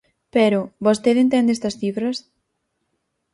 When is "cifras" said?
1.81-2.17